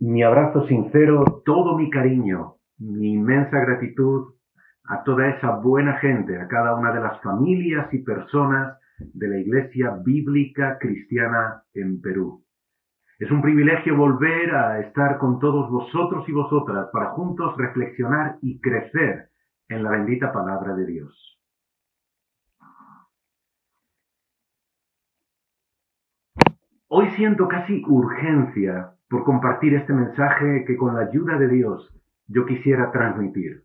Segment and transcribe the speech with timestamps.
[0.00, 4.34] mi abrazo sincero, todo mi cariño, mi inmensa gratitud
[4.84, 9.38] a toda esa buena gente, a cada una de las familias y personas de la
[9.38, 12.44] Iglesia Bíblica Cristiana en Perú.
[13.18, 18.60] Es un privilegio volver a estar con todos vosotros y vosotras para juntos reflexionar y
[18.60, 19.30] crecer
[19.68, 21.40] en la bendita palabra de Dios.
[26.86, 31.88] Hoy siento casi urgencia por compartir este mensaje que con la ayuda de Dios
[32.26, 33.64] yo quisiera transmitir.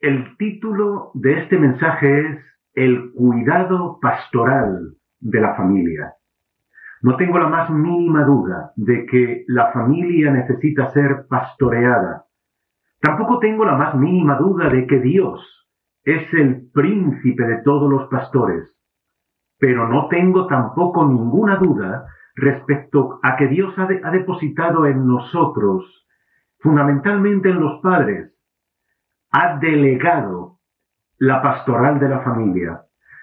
[0.00, 2.38] El título de este mensaje es
[2.74, 6.14] El cuidado pastoral de la familia.
[7.02, 12.24] No tengo la más mínima duda de que la familia necesita ser pastoreada.
[13.00, 15.40] Tampoco tengo la más mínima duda de que Dios
[16.04, 18.76] es el príncipe de todos los pastores
[19.58, 22.06] pero no tengo tampoco ninguna duda
[22.36, 26.06] respecto a que Dios ha, depositado en nosotros,
[26.60, 28.32] fundamentalmente en los padres,
[29.32, 30.58] ha delegado
[31.18, 32.82] la pastoral de la familia.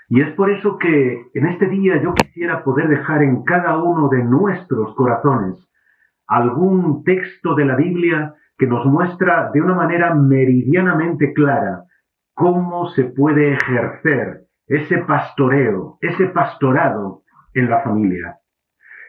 [0.10, 4.10] Y es por eso que en este día yo quisiera poder dejar en cada uno
[4.10, 5.56] de nuestros corazones
[6.28, 11.84] algún texto de la Biblia que nos muestra de una manera meridianamente clara
[12.34, 18.38] cómo se puede ejercer ese pastoreo, ese pastorado en la familia.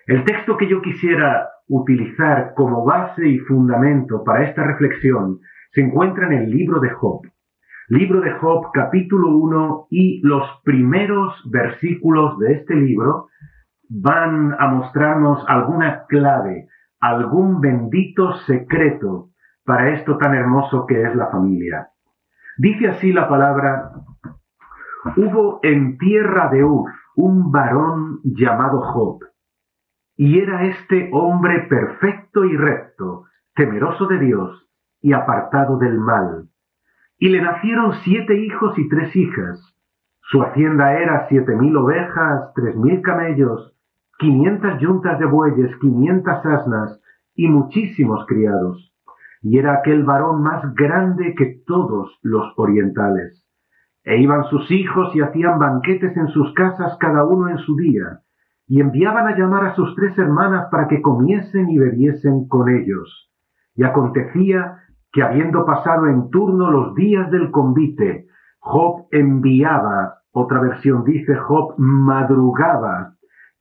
[0.06, 5.41] El texto que yo quisiera utilizar como base y fundamento para esta reflexión
[5.72, 7.22] se encuentra en el libro de Job.
[7.88, 13.28] Libro de Job capítulo 1 y los primeros versículos de este libro
[13.88, 16.68] van a mostrarnos alguna clave,
[17.00, 19.30] algún bendito secreto
[19.64, 21.89] para esto tan hermoso que es la familia.
[22.58, 23.91] Dice así la palabra
[25.16, 29.20] Hubo en tierra de Uz un varón llamado Job,
[30.16, 34.68] y era este hombre perfecto y recto, temeroso de Dios
[35.00, 36.48] y apartado del mal.
[37.18, 39.77] Y le nacieron siete hijos y tres hijas.
[40.22, 43.77] Su hacienda era siete mil ovejas, tres mil camellos,
[44.18, 47.00] quinientas yuntas de bueyes, quinientas asnas
[47.34, 48.92] y muchísimos criados.
[49.42, 53.44] Y era aquel varón más grande que todos los orientales
[54.05, 58.20] e iban sus hijos y hacían banquetes en sus casas cada uno en su día,
[58.67, 63.30] y enviaban a llamar a sus tres hermanas para que comiesen y bebiesen con ellos.
[63.75, 64.79] Y acontecía
[65.13, 68.27] que habiendo pasado en turno los días del convite,
[68.58, 73.14] Job enviaba, otra versión dice Job madrugaba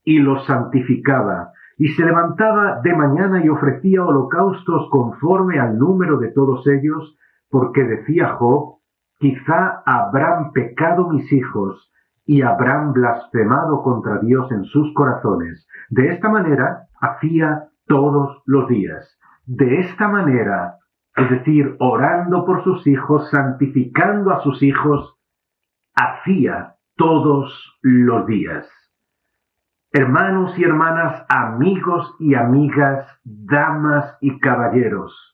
[0.03, 6.29] y los santificaba, y se levantaba de mañana y ofrecía holocaustos conforme al número de
[6.29, 7.17] todos ellos,
[7.49, 8.77] porque decía Job,
[9.23, 11.89] Quizá habrán pecado mis hijos
[12.25, 15.67] y habrán blasfemado contra Dios en sus corazones.
[15.89, 19.17] De esta manera hacía todos los días.
[19.45, 20.77] De esta manera,
[21.15, 25.15] es decir, orando por sus hijos, santificando a sus hijos,
[25.95, 28.67] hacía todos los días.
[29.91, 35.33] Hermanos y hermanas, amigos y amigas, damas y caballeros,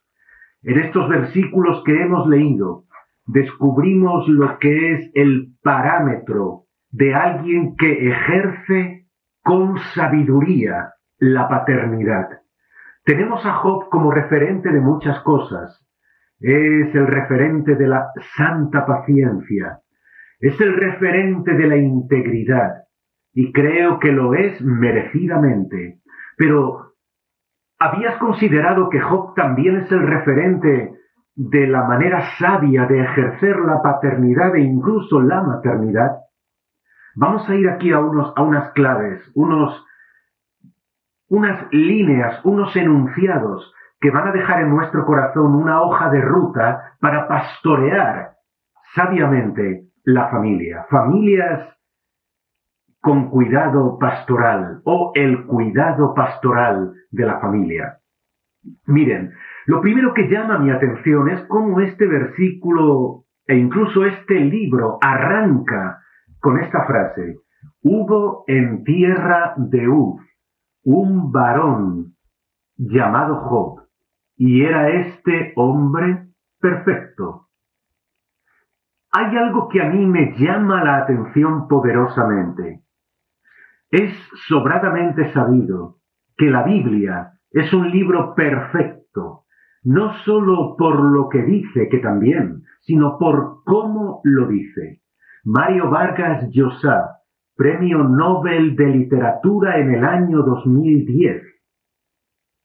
[0.63, 2.83] en estos versículos que hemos leído,
[3.25, 9.07] descubrimos lo que es el parámetro de alguien que ejerce
[9.43, 12.27] con sabiduría la paternidad.
[13.03, 15.85] Tenemos a Job como referente de muchas cosas.
[16.39, 19.79] Es el referente de la santa paciencia.
[20.39, 22.83] Es el referente de la integridad.
[23.33, 25.99] Y creo que lo es merecidamente.
[26.37, 26.93] Pero,
[27.77, 30.93] ¿habías considerado que Job también es el referente
[31.35, 36.11] de la manera sabia de ejercer la paternidad e incluso la maternidad,
[37.19, 39.85] vamos a ir aquí a, unos, a unas claves, unos,
[41.27, 46.95] unas líneas, unos enunciados que van a dejar en nuestro corazón una hoja de ruta
[47.01, 48.35] para pastorear
[48.95, 50.85] sabiamente la familia.
[50.89, 51.77] Familias
[53.01, 57.97] con cuidado pastoral o el cuidado pastoral de la familia.
[58.85, 59.33] Miren,
[59.65, 65.99] lo primero que llama mi atención es cómo este versículo e incluso este libro arranca
[66.39, 67.39] con esta frase.
[67.81, 70.21] Hubo en tierra de Uz
[70.83, 72.15] un varón
[72.77, 73.87] llamado Job,
[74.37, 77.47] y era este hombre perfecto.
[79.11, 82.83] Hay algo que a mí me llama la atención poderosamente.
[83.91, 84.13] Es
[84.47, 85.97] sobradamente sabido
[86.37, 89.45] que la Biblia es un libro perfecto,
[89.83, 94.98] no sólo por lo que dice, que también, sino por cómo lo dice.
[95.45, 97.21] Mario Vargas Llosa,
[97.55, 101.43] Premio Nobel de Literatura en el año 2010.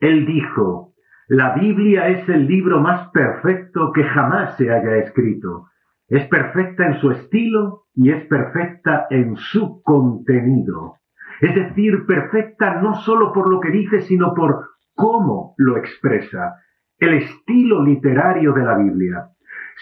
[0.01, 0.95] Él dijo,
[1.29, 5.69] la Biblia es el libro más perfecto que jamás se haya escrito.
[6.09, 10.97] Es perfecta en su estilo y es perfecta en su contenido.
[11.41, 16.57] Es decir, perfecta no solo por lo que dice, sino por cómo lo expresa,
[16.99, 19.29] el estilo literario de la Biblia.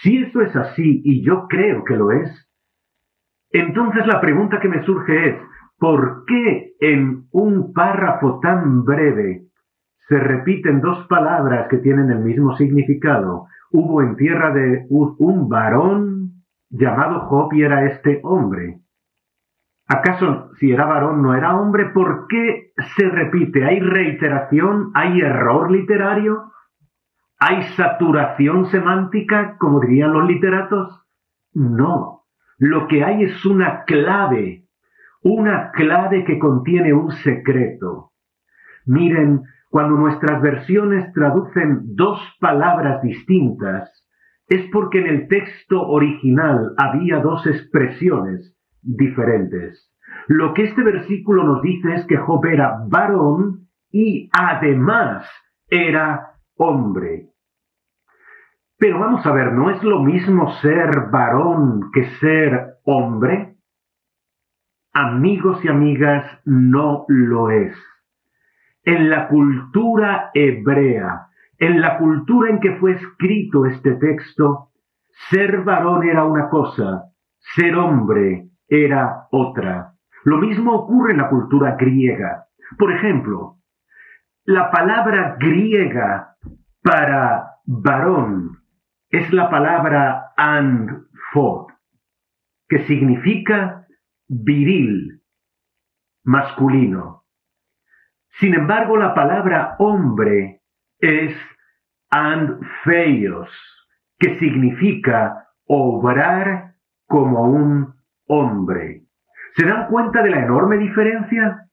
[0.02, 2.51] Si esto es así, y yo creo que lo es,
[3.52, 5.36] entonces la pregunta que me surge es,
[5.78, 9.42] ¿por qué en un párrafo tan breve
[10.08, 13.46] se repiten dos palabras que tienen el mismo significado?
[13.70, 18.80] Hubo en tierra de un varón llamado Job y era este hombre.
[19.88, 21.86] ¿Acaso si era varón no era hombre?
[21.86, 23.64] ¿Por qué se repite?
[23.64, 24.90] ¿Hay reiteración?
[24.94, 26.52] ¿Hay error literario?
[27.38, 31.04] ¿Hay saturación semántica, como dirían los literatos?
[31.52, 32.21] No.
[32.64, 34.68] Lo que hay es una clave,
[35.24, 38.12] una clave que contiene un secreto.
[38.86, 44.06] Miren, cuando nuestras versiones traducen dos palabras distintas,
[44.46, 49.92] es porque en el texto original había dos expresiones diferentes.
[50.28, 55.28] Lo que este versículo nos dice es que Job era varón y además
[55.66, 57.31] era hombre.
[58.82, 63.54] Pero vamos a ver, ¿no es lo mismo ser varón que ser hombre?
[64.92, 67.76] Amigos y amigas, no lo es.
[68.82, 74.70] En la cultura hebrea, en la cultura en que fue escrito este texto,
[75.30, 77.04] ser varón era una cosa,
[77.54, 79.92] ser hombre era otra.
[80.24, 82.46] Lo mismo ocurre en la cultura griega.
[82.76, 83.58] Por ejemplo,
[84.44, 86.34] la palabra griega
[86.82, 88.61] para varón
[89.12, 91.66] es la palabra anfod,
[92.66, 93.86] que significa
[94.26, 95.22] viril,
[96.24, 97.26] masculino.
[98.40, 100.62] Sin embargo, la palabra hombre
[100.98, 101.36] es
[102.10, 103.50] anfeios,
[104.18, 106.76] que significa obrar
[107.06, 107.94] como un
[108.28, 109.04] hombre.
[109.54, 111.68] ¿Se dan cuenta de la enorme diferencia?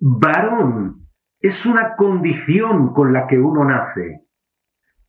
[0.00, 1.06] Varón
[1.38, 4.26] es una condición con la que uno nace.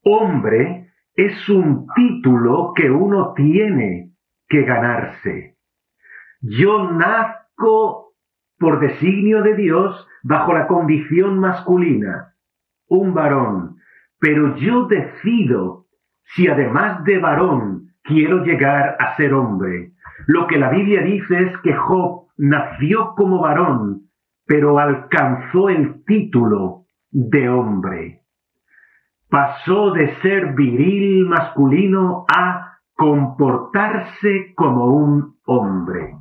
[0.04, 4.14] Hombre es un título que uno tiene
[4.48, 5.58] que ganarse.
[6.42, 8.14] Yo nazco
[8.58, 12.36] por designio de Dios bajo la condición masculina,
[12.88, 13.78] un varón,
[14.20, 15.86] pero yo decido
[16.36, 19.94] si además de varón quiero llegar a ser hombre.
[20.28, 24.10] Lo que la Biblia dice es que Job nació como varón,
[24.46, 28.19] pero alcanzó el título de hombre.
[29.30, 36.16] Pasó de ser viril masculino a comportarse como un hombre.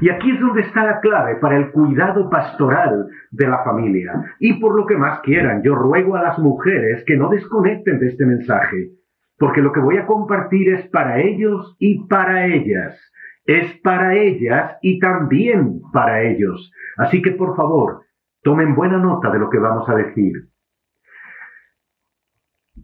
[0.00, 4.12] Y aquí es donde está la clave para el cuidado pastoral de la familia.
[4.38, 8.08] Y por lo que más quieran, yo ruego a las mujeres que no desconecten de
[8.08, 8.90] este mensaje,
[9.38, 12.98] porque lo que voy a compartir es para ellos y para ellas
[13.44, 16.70] es para ellas y también para ellos.
[16.96, 18.02] Así que por favor,
[18.42, 20.32] tomen buena nota de lo que vamos a decir.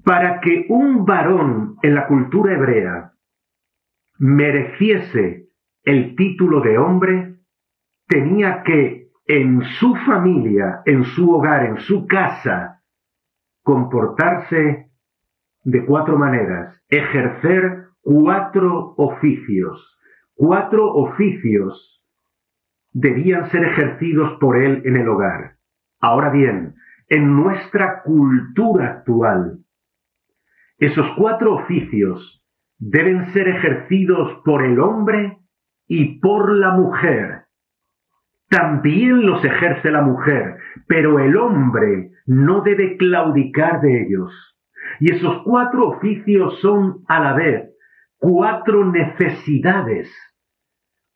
[0.05, 3.13] Para que un varón en la cultura hebrea
[4.19, 5.49] mereciese
[5.85, 7.37] el título de hombre,
[8.07, 12.83] tenía que en su familia, en su hogar, en su casa,
[13.63, 14.91] comportarse
[15.65, 19.99] de cuatro maneras, ejercer cuatro oficios
[20.39, 22.01] cuatro oficios
[22.93, 25.57] debían ser ejercidos por él en el hogar.
[26.01, 26.77] Ahora bien,
[27.09, 29.59] en nuestra cultura actual,
[30.79, 32.43] esos cuatro oficios
[32.79, 35.39] deben ser ejercidos por el hombre
[35.87, 37.45] y por la mujer.
[38.49, 40.57] También los ejerce la mujer,
[40.87, 44.33] pero el hombre no debe claudicar de ellos.
[45.01, 47.71] Y esos cuatro oficios son a la vez
[48.19, 50.11] cuatro necesidades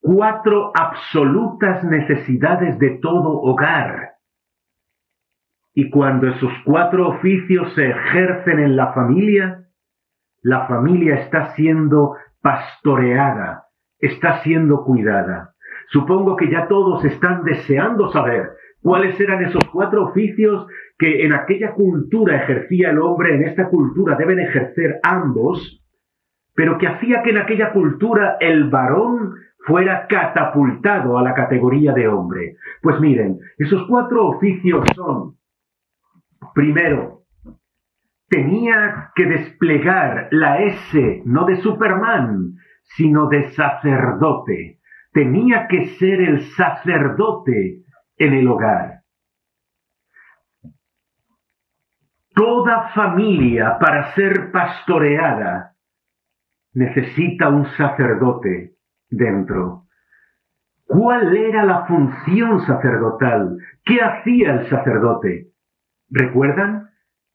[0.03, 4.12] cuatro absolutas necesidades de todo hogar.
[5.75, 9.65] Y cuando esos cuatro oficios se ejercen en la familia,
[10.43, 13.67] la familia está siendo pastoreada,
[13.99, 15.55] está siendo cuidada.
[15.89, 18.51] Supongo que ya todos están deseando saber
[18.83, 20.67] cuáles eran esos cuatro oficios
[20.99, 25.83] que en aquella cultura ejercía el hombre, en esta cultura deben ejercer ambos,
[26.55, 29.35] pero que hacía que en aquella cultura el varón
[29.67, 32.57] fuera catapultado a la categoría de hombre.
[32.83, 35.37] Pues miren, esos cuatro oficios son,
[36.55, 37.25] primero,
[38.29, 42.55] tenía que desplegar la S, no de Superman,
[42.97, 44.81] sino de sacerdote.
[45.13, 47.83] Tenía que ser el sacerdote
[48.17, 49.03] en el hogar.
[52.35, 55.77] Toda familia para ser pastoreada
[56.73, 58.77] necesita un sacerdote
[59.11, 59.85] dentro.
[60.87, 63.59] ¿Cuál era la función sacerdotal?
[63.85, 65.52] ¿Qué hacía el sacerdote?
[66.13, 66.91] ¿Recuerdan?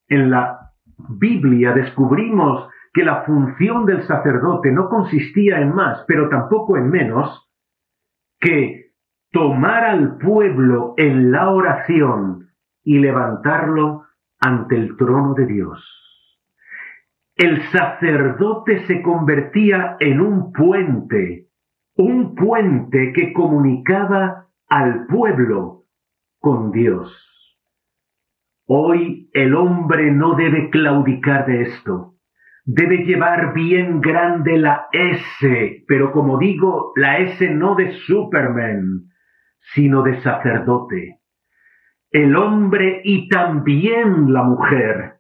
[0.08, 0.72] En la
[1.10, 7.50] Biblia descubrimos que la función del sacerdote no consistía en más, pero tampoco en menos,
[8.40, 8.92] que
[9.32, 12.50] tomar al pueblo en la oración
[12.84, 14.06] y levantarlo
[14.40, 15.84] ante el trono de Dios.
[17.36, 21.48] El sacerdote se convertía en un puente,
[21.96, 25.86] un puente que comunicaba al pueblo
[26.40, 27.27] con Dios.
[28.70, 32.16] Hoy el hombre no debe claudicar de esto.
[32.66, 39.04] Debe llevar bien grande la S, pero como digo, la S no de Superman,
[39.74, 41.22] sino de sacerdote.
[42.12, 45.14] El hombre y también la mujer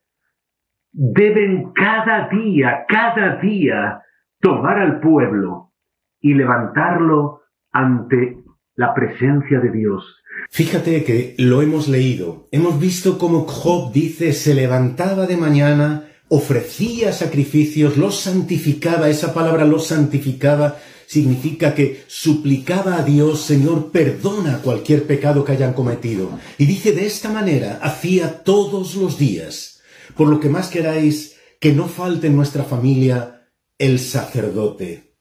[0.91, 4.01] deben cada día, cada día,
[4.41, 5.71] tomar al pueblo
[6.19, 8.43] y levantarlo ante
[8.75, 10.21] la presencia de Dios.
[10.49, 12.47] Fíjate que lo hemos leído.
[12.51, 19.09] Hemos visto cómo Job dice se levantaba de mañana, ofrecía sacrificios, los santificaba.
[19.09, 25.73] Esa palabra los santificaba significa que suplicaba a Dios, Señor, perdona cualquier pecado que hayan
[25.73, 26.37] cometido.
[26.57, 29.81] Y dice de esta manera, hacía todos los días.
[30.15, 35.13] Por lo que más queráis, que no falte en nuestra familia el sacerdote.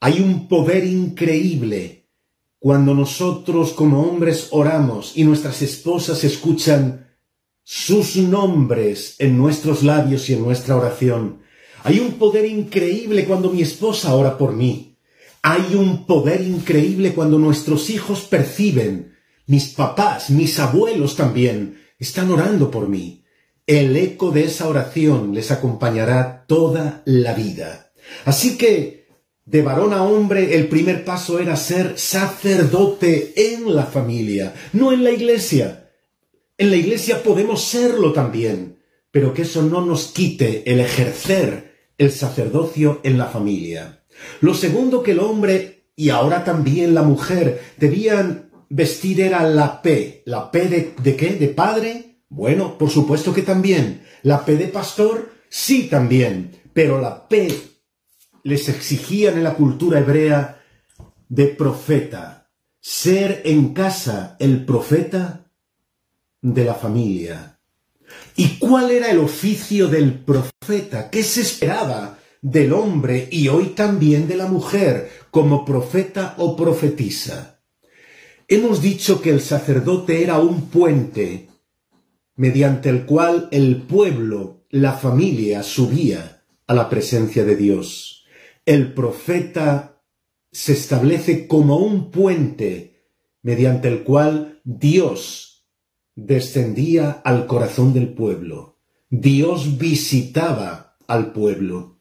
[0.00, 2.01] Hay un poder increíble
[2.62, 7.08] cuando nosotros como hombres oramos y nuestras esposas escuchan
[7.64, 11.42] sus nombres en nuestros labios y en nuestra oración.
[11.82, 14.96] Hay un poder increíble cuando mi esposa ora por mí.
[15.42, 19.16] Hay un poder increíble cuando nuestros hijos perciben,
[19.48, 23.24] mis papás, mis abuelos también, están orando por mí.
[23.66, 27.92] El eco de esa oración les acompañará toda la vida.
[28.24, 29.01] Así que
[29.44, 35.04] de varón a hombre, el primer paso era ser sacerdote en la familia, no en
[35.04, 35.90] la iglesia.
[36.56, 38.78] En la iglesia podemos serlo también,
[39.10, 44.04] pero que eso no nos quite el ejercer el sacerdocio en la familia.
[44.40, 50.22] Lo segundo que el hombre y ahora también la mujer debían vestir era la P.
[50.26, 51.34] ¿La P de, qué?
[51.34, 52.20] ¿De padre?
[52.28, 54.02] Bueno, por supuesto que también.
[54.22, 55.32] ¿La P de pastor?
[55.48, 56.52] Sí, también.
[56.72, 57.71] Pero la P
[58.44, 60.62] les exigían en la cultura hebrea
[61.28, 65.50] de profeta, ser en casa el profeta
[66.40, 67.58] de la familia.
[68.36, 71.08] ¿Y cuál era el oficio del profeta?
[71.10, 77.60] ¿Qué se esperaba del hombre y hoy también de la mujer como profeta o profetisa?
[78.48, 81.48] Hemos dicho que el sacerdote era un puente
[82.36, 88.21] mediante el cual el pueblo, la familia, subía a la presencia de Dios
[88.66, 90.02] el profeta
[90.50, 93.06] se establece como un puente
[93.42, 95.66] mediante el cual Dios
[96.14, 98.78] descendía al corazón del pueblo.
[99.08, 102.00] Dios visitaba al pueblo.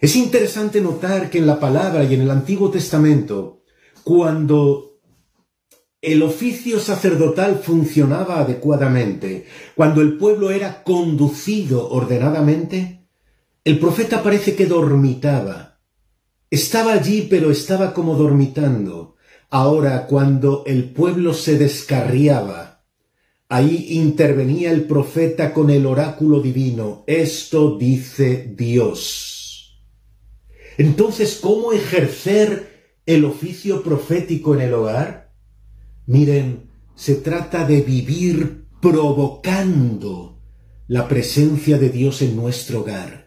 [0.00, 3.62] Es interesante notar que en la palabra y en el Antiguo Testamento,
[4.04, 5.00] cuando
[6.00, 13.06] el oficio sacerdotal funcionaba adecuadamente, cuando el pueblo era conducido ordenadamente,
[13.64, 15.69] el profeta parece que dormitaba,
[16.50, 19.14] estaba allí, pero estaba como dormitando.
[19.50, 22.84] Ahora, cuando el pueblo se descarriaba,
[23.48, 27.04] ahí intervenía el profeta con el oráculo divino.
[27.06, 29.80] Esto dice Dios.
[30.76, 35.32] Entonces, ¿cómo ejercer el oficio profético en el hogar?
[36.06, 40.40] Miren, se trata de vivir provocando
[40.88, 43.19] la presencia de Dios en nuestro hogar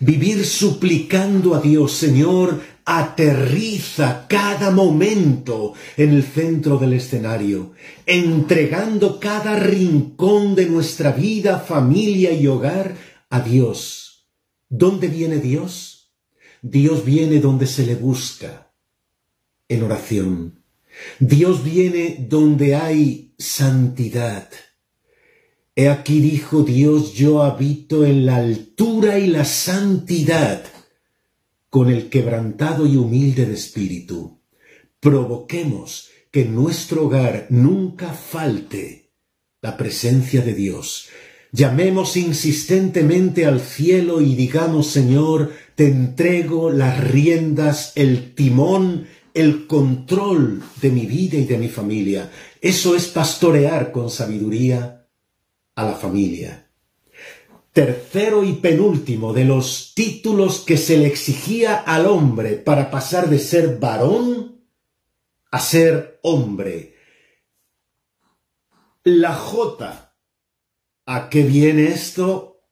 [0.00, 7.72] vivir suplicando a Dios, Señor, aterriza cada momento en el centro del escenario,
[8.06, 12.94] entregando cada rincón de nuestra vida, familia y hogar
[13.28, 14.28] a Dios.
[14.68, 16.12] ¿Dónde viene Dios?
[16.62, 18.72] Dios viene donde se le busca,
[19.68, 20.62] en oración.
[21.18, 24.48] Dios viene donde hay santidad.
[25.78, 30.64] He aquí dijo Dios, yo habito en la altura y la santidad
[31.68, 34.40] con el quebrantado y humilde de espíritu.
[35.00, 39.12] Provoquemos que en nuestro hogar nunca falte
[39.60, 41.08] la presencia de Dios.
[41.52, 50.62] Llamemos insistentemente al cielo y digamos, Señor, te entrego las riendas, el timón, el control
[50.80, 52.30] de mi vida y de mi familia.
[52.62, 54.95] Eso es pastorear con sabiduría
[55.76, 56.62] a la familia.
[57.72, 63.38] tercero y penúltimo de los títulos que se le exigía al hombre para pasar de
[63.38, 64.62] ser varón
[65.50, 66.96] a ser hombre.
[69.04, 70.14] La J.
[71.04, 72.62] ¿A qué viene esto?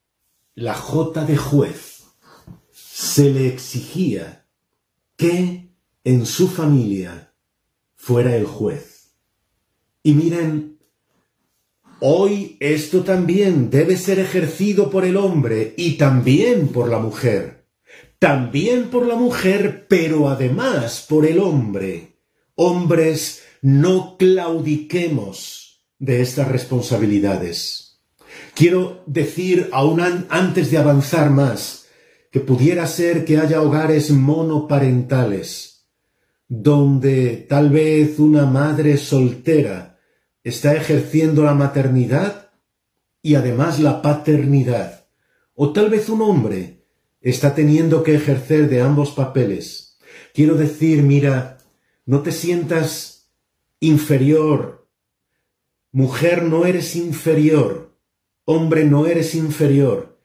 [0.54, 2.04] La J de juez.
[2.73, 4.49] Se le exigía
[5.16, 5.70] que
[6.02, 7.34] en su familia
[7.94, 9.14] fuera el juez.
[10.02, 10.74] Y miren,
[12.01, 17.67] hoy esto también debe ser ejercido por el hombre y también por la mujer.
[18.19, 22.19] También por la mujer, pero además por el hombre.
[22.55, 28.01] Hombres, no claudiquemos de estas responsabilidades.
[28.55, 31.87] Quiero decir, aún antes de avanzar más,
[32.31, 35.87] que pudiera ser que haya hogares monoparentales,
[36.49, 39.94] donde tal vez una madre soltera
[40.45, 42.51] está ejerciendo la maternidad
[43.23, 45.07] y además la paternidad,
[45.55, 46.85] o tal vez un hombre
[47.21, 49.99] está teniendo que ejercer de ambos papeles.
[50.35, 51.59] Quiero decir, mira,
[52.05, 53.31] no te sientas
[53.81, 54.87] inferior.
[55.91, 57.97] Mujer, no eres inferior.
[58.45, 60.19] Hombre, no eres inferior.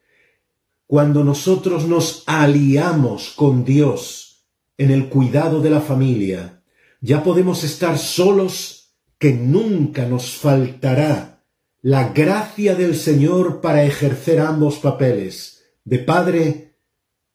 [0.87, 4.29] Cuando nosotros nos aliamos con Dios,
[4.77, 6.63] en el cuidado de la familia,
[7.01, 8.78] ya podemos estar solos
[9.19, 11.43] que nunca nos faltará
[11.81, 16.75] la gracia del Señor para ejercer ambos papeles, de padre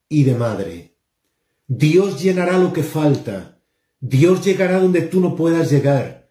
[0.08, 0.96] y de madre.
[1.66, 3.62] Dios llenará lo que falta.
[4.00, 6.30] Dios llegará donde tú no puedas llegar.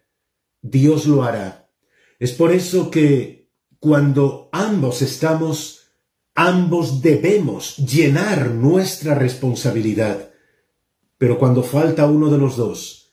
[0.60, 1.70] Dios lo hará.
[2.18, 5.88] Es por eso que cuando ambos estamos,
[6.34, 10.30] ambos debemos llenar nuestra responsabilidad.
[11.18, 13.03] Pero cuando falta uno de los dos,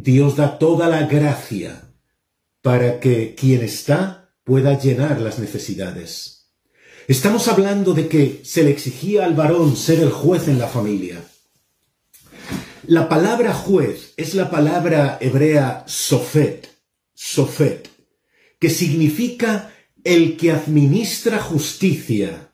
[0.00, 1.92] Dios da toda la gracia
[2.62, 6.52] para que quien está pueda llenar las necesidades.
[7.08, 11.24] Estamos hablando de que se le exigía al varón ser el juez en la familia.
[12.86, 16.68] La palabra juez es la palabra hebrea sofet,
[17.12, 17.90] sofet,
[18.60, 19.72] que significa
[20.04, 22.52] el que administra justicia,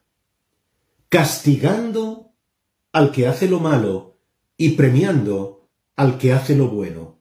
[1.11, 2.33] castigando
[2.90, 4.19] al que hace lo malo
[4.57, 7.13] y premiando al que hace lo bueno.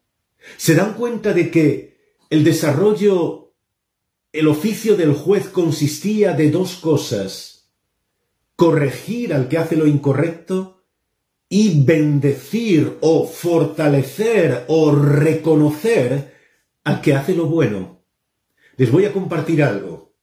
[0.57, 1.97] Se dan cuenta de que
[2.29, 3.53] el desarrollo,
[4.31, 7.71] el oficio del juez consistía de dos cosas,
[8.55, 10.83] corregir al que hace lo incorrecto
[11.49, 16.33] y bendecir o fortalecer o reconocer
[16.83, 18.03] al que hace lo bueno.
[18.75, 20.15] Les voy a compartir algo,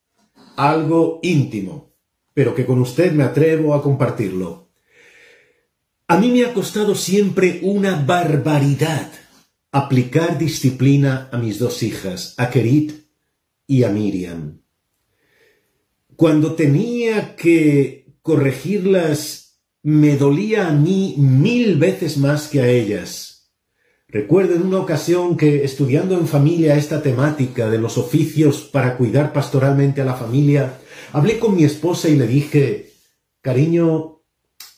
[0.57, 1.95] algo íntimo,
[2.35, 4.71] pero que con usted me atrevo a compartirlo.
[6.09, 9.20] A mí me ha costado siempre una barbaridad
[9.73, 13.07] aplicar disciplina a mis dos hijas, a Kerit
[13.67, 14.63] y a Miriam.
[16.17, 23.53] Cuando tenía que corregirlas, me dolía a mí mil veces más que a ellas.
[24.09, 29.33] Recuerdo en una ocasión que, estudiando en familia esta temática de los oficios para cuidar
[29.33, 30.81] pastoralmente a la familia,
[31.13, 32.93] hablé con mi esposa y le dije,
[33.41, 34.20] cariño,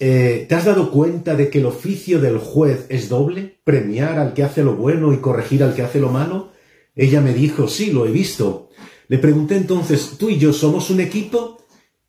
[0.04, 3.60] eh, ¿Te has dado cuenta de que el oficio del juez es doble?
[3.62, 6.50] ¿Premiar al que hace lo bueno y corregir al que hace lo malo?
[6.96, 8.70] Ella me dijo, sí, lo he visto.
[9.06, 11.64] Le pregunté entonces, ¿tú y yo somos un equipo?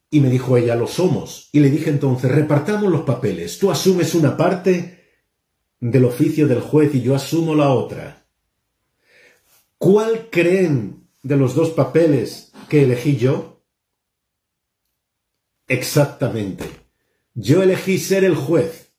[0.10, 1.50] Y me dijo ella, lo somos.
[1.52, 3.60] Y le dije entonces, repartamos los papeles.
[3.60, 5.04] Tú asumes una parte
[5.80, 8.26] del oficio del juez y yo asumo la otra.
[9.78, 13.62] ¿Cuál creen de los dos papeles que elegí yo?
[15.68, 16.83] Exactamente
[17.34, 18.94] yo elegí ser el juez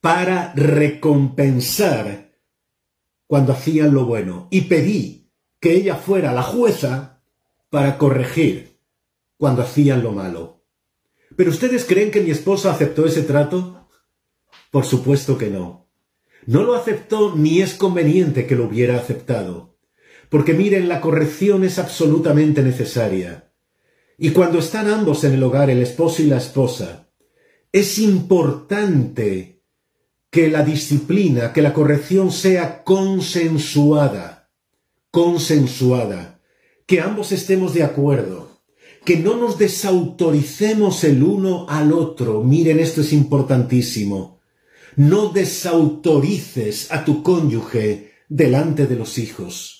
[0.00, 2.38] para recompensar
[3.26, 7.22] cuando hacían lo bueno y pedí que ella fuera la jueza
[7.68, 8.78] para corregir
[9.36, 10.64] cuando hacían lo malo.
[11.36, 13.88] ¿Pero ustedes creen que mi esposa aceptó ese trato?
[14.70, 15.88] Por supuesto que no.
[16.46, 19.78] No lo aceptó ni es conveniente que lo hubiera aceptado.
[20.28, 23.49] Porque miren, la corrección es absolutamente necesaria.
[24.22, 27.08] Y cuando están ambos en el hogar, el esposo y la esposa,
[27.72, 29.62] es importante
[30.30, 34.50] que la disciplina, que la corrección sea consensuada,
[35.10, 36.38] consensuada,
[36.84, 38.60] que ambos estemos de acuerdo,
[39.06, 42.42] que no nos desautoricemos el uno al otro.
[42.44, 44.42] Miren, esto es importantísimo.
[44.96, 49.79] No desautorices a tu cónyuge delante de los hijos.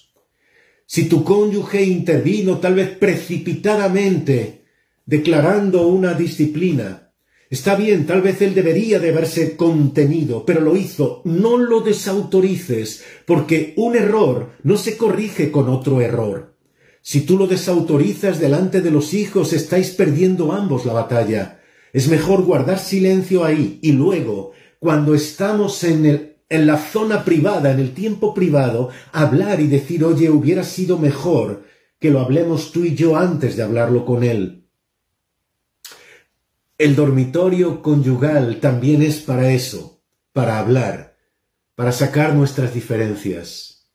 [0.93, 4.65] Si tu cónyuge intervino tal vez precipitadamente,
[5.07, 7.13] declarando una disciplina,
[7.49, 11.23] está bien, tal vez él debería de haberse contenido, pero lo hizo.
[11.25, 16.57] No lo desautorices, porque un error no se corrige con otro error.
[17.03, 21.61] Si tú lo desautorizas delante de los hijos, estáis perdiendo ambos la batalla.
[21.93, 24.51] Es mejor guardar silencio ahí y luego,
[24.81, 30.05] cuando estamos en, el, en la zona privada, en el tiempo privado, hablar y decir,
[30.05, 31.65] oye, hubiera sido mejor
[32.01, 34.69] que lo hablemos tú y yo antes de hablarlo con él.
[36.77, 41.17] El dormitorio conyugal también es para eso, para hablar,
[41.77, 43.93] para sacar nuestras diferencias.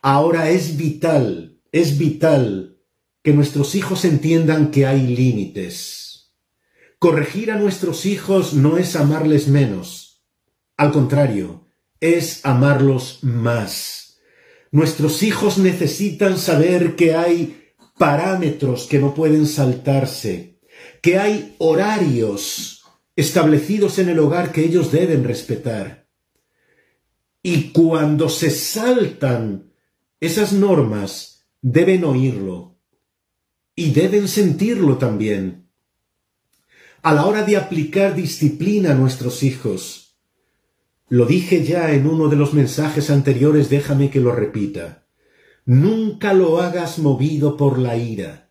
[0.00, 2.78] Ahora es vital, es vital
[3.22, 6.36] que nuestros hijos entiendan que hay límites.
[7.00, 10.24] Corregir a nuestros hijos no es amarles menos,
[10.76, 11.65] al contrario,
[12.00, 14.18] es amarlos más.
[14.70, 20.58] Nuestros hijos necesitan saber que hay parámetros que no pueden saltarse,
[21.00, 22.84] que hay horarios
[23.16, 26.06] establecidos en el hogar que ellos deben respetar.
[27.42, 29.72] Y cuando se saltan
[30.20, 32.78] esas normas, deben oírlo
[33.74, 35.68] y deben sentirlo también.
[37.02, 40.05] A la hora de aplicar disciplina a nuestros hijos,
[41.08, 45.06] lo dije ya en uno de los mensajes anteriores, déjame que lo repita.
[45.64, 48.46] Nunca lo hagas movido por la ira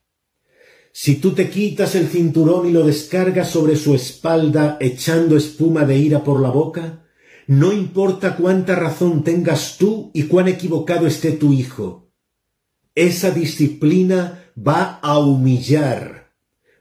[0.98, 5.98] si tú te quitas el cinturón y lo descargas sobre su espalda echando espuma de
[5.98, 7.04] ira por la boca,
[7.48, 12.14] no importa cuánta razón tengas tú y cuán equivocado esté tu hijo.
[12.96, 16.32] Esa disciplina va a humillar,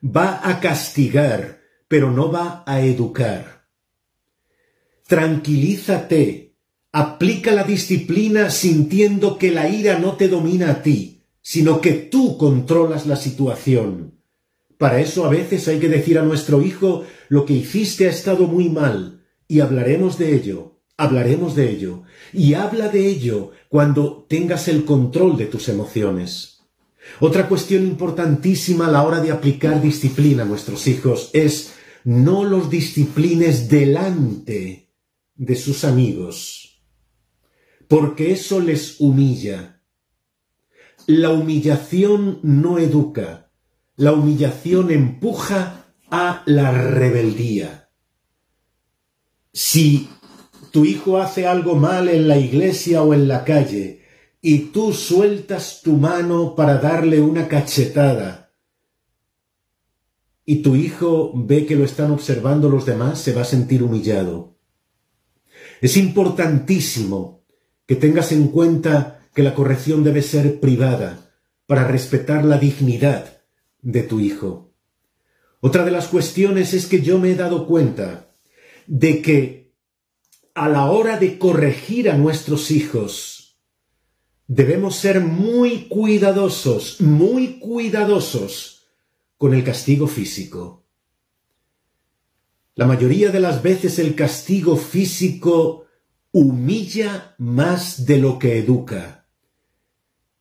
[0.01, 3.54] va a castigar, pero no va a educar.
[5.15, 6.55] Tranquilízate,
[6.93, 11.15] aplica la disciplina sintiendo que la ira no te domina a ti
[11.47, 14.15] sino que tú controlas la situación.
[14.79, 18.47] Para eso a veces hay que decir a nuestro hijo lo que hiciste ha estado
[18.47, 24.69] muy mal, y hablaremos de ello, hablaremos de ello, y habla de ello cuando tengas
[24.69, 26.63] el control de tus emociones.
[27.21, 31.75] Otra cuestión importantísima a la hora de aplicar disciplina a nuestros hijos es
[32.05, 34.84] no los disciplines delante
[35.37, 36.83] de sus amigos,
[37.89, 39.75] porque eso les humilla
[41.07, 43.51] la humillación no educa,
[43.97, 47.91] la humillación empuja a la rebeldía.
[49.53, 50.09] Si
[50.71, 54.03] tu hijo hace algo mal en la iglesia o en la calle
[54.41, 58.53] y tú sueltas tu mano para darle una cachetada
[60.47, 64.54] y tu hijo ve que lo están observando los demás, se va a sentir humillado.
[65.85, 67.45] Es importantísimo
[67.87, 71.31] que tengas en cuenta que la corrección debe ser privada
[71.67, 73.43] para respetar la dignidad
[73.83, 74.73] de tu hijo.
[75.61, 78.31] Otra de las cuestiones es que yo me he dado cuenta
[78.87, 79.75] de que
[80.55, 83.59] a la hora de corregir a nuestros hijos,
[84.47, 88.87] debemos ser muy cuidadosos, muy cuidadosos
[89.37, 90.84] con el castigo físico.
[92.77, 95.87] La mayoría de las veces el castigo físico
[96.33, 99.29] humilla más de lo que educa.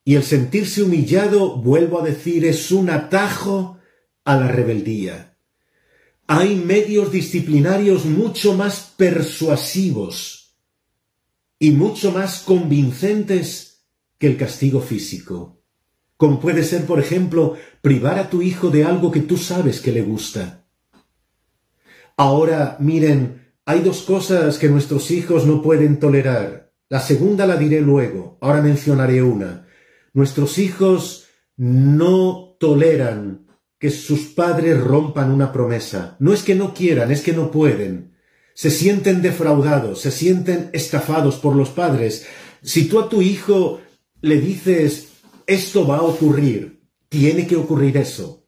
[0.04, 3.78] Y el sentirse humillado, vuelvo a decir, es un atajo
[4.24, 5.38] a la rebeldía.
[6.26, 10.56] Hay medios disciplinarios mucho más persuasivos
[11.60, 13.86] y mucho más convincentes
[14.18, 15.62] que el castigo físico,
[16.16, 19.92] como puede ser, por ejemplo, privar a tu hijo de algo que tú sabes que
[19.92, 20.63] le gusta.
[22.16, 26.72] Ahora, miren, hay dos cosas que nuestros hijos no pueden tolerar.
[26.88, 29.66] La segunda la diré luego, ahora mencionaré una.
[30.12, 33.46] Nuestros hijos no toleran
[33.78, 36.16] que sus padres rompan una promesa.
[36.20, 38.14] No es que no quieran, es que no pueden.
[38.54, 42.26] Se sienten defraudados, se sienten estafados por los padres.
[42.62, 43.80] Si tú a tu hijo
[44.20, 45.08] le dices,
[45.46, 48.46] esto va a ocurrir, tiene que ocurrir eso.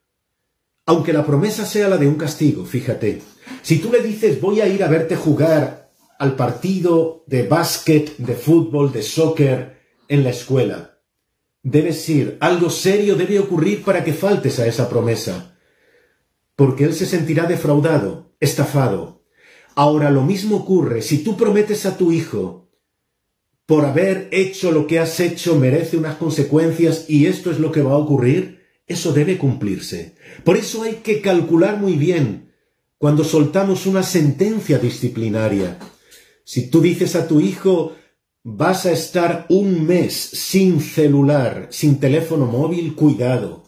[0.87, 3.23] Aunque la promesa sea la de un castigo, fíjate.
[3.63, 8.35] Si tú le dices, voy a ir a verte jugar al partido de básquet, de
[8.35, 9.77] fútbol, de soccer
[10.09, 11.01] en la escuela,
[11.63, 15.59] debes ir, algo serio debe ocurrir para que faltes a esa promesa,
[16.55, 19.25] porque él se sentirá defraudado, estafado.
[19.75, 22.71] Ahora lo mismo ocurre si tú prometes a tu hijo,
[23.67, 27.83] por haber hecho lo que has hecho merece unas consecuencias y esto es lo que
[27.83, 30.15] va a ocurrir, eso debe cumplirse.
[30.45, 32.46] Por eso hay que calcular muy bien
[32.99, 35.79] cuando soltamos una sentencia disciplinaria.
[36.45, 37.95] Si tú dices a tu hijo,
[38.49, 43.65] Vas a estar un mes sin celular, sin teléfono móvil, cuidado.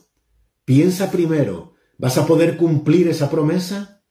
[0.65, 4.05] Piensa primero, ¿vas a poder cumplir esa promesa?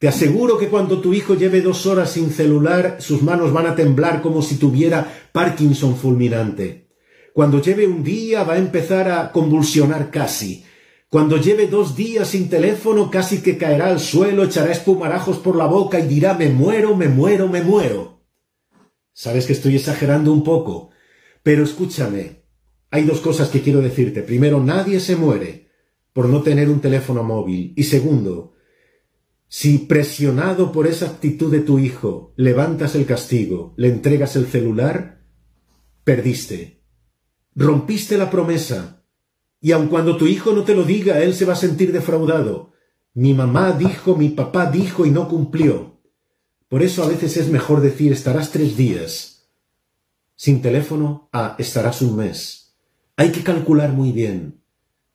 [0.00, 3.76] Te aseguro que cuando tu hijo lleve dos horas sin celular, sus manos van a
[3.76, 6.88] temblar como si tuviera Parkinson fulminante.
[7.32, 10.64] Cuando lleve un día va a empezar a convulsionar casi.
[11.08, 15.66] Cuando lleve dos días sin teléfono casi que caerá al suelo, echará espumarajos por la
[15.66, 18.24] boca y dirá me muero, me muero, me muero.
[19.12, 20.90] Sabes que estoy exagerando un poco,
[21.42, 22.42] pero escúchame.
[22.90, 24.22] Hay dos cosas que quiero decirte.
[24.22, 25.70] Primero, nadie se muere
[26.12, 27.72] por no tener un teléfono móvil.
[27.76, 28.54] Y segundo,
[29.48, 35.22] si presionado por esa actitud de tu hijo levantas el castigo, le entregas el celular,
[36.04, 36.82] perdiste.
[37.54, 38.95] Rompiste la promesa.
[39.66, 42.70] Y aun cuando tu hijo no te lo diga, él se va a sentir defraudado.
[43.14, 45.98] Mi mamá dijo, mi papá dijo y no cumplió.
[46.68, 49.48] Por eso a veces es mejor decir estarás tres días
[50.36, 52.76] sin teléfono a estarás un mes.
[53.16, 54.62] Hay que calcular muy bien.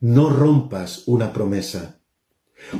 [0.02, 2.02] No rompas una promesa.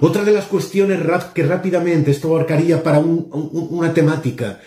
[0.02, 1.00] Otra de las cuestiones
[1.34, 4.60] que rápidamente esto abarcaría para una temática,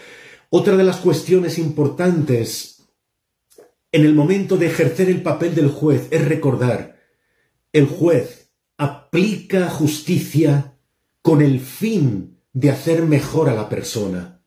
[0.49, 2.83] otra de las cuestiones importantes
[3.93, 6.94] en el momento de ejercer el papel del juez es recordar,
[7.75, 10.79] el juez aplica justicia
[11.21, 14.41] con el fin de hacer mejor a la persona,